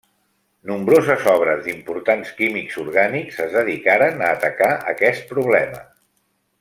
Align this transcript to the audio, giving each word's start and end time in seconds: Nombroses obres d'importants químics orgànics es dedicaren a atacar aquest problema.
Nombroses 0.69 1.25
obres 1.33 1.59
d'importants 1.67 2.31
químics 2.39 2.79
orgànics 2.85 3.37
es 3.45 3.53
dedicaren 3.59 4.25
a 4.25 4.33
atacar 4.39 4.71
aquest 4.95 5.29
problema. 5.35 5.85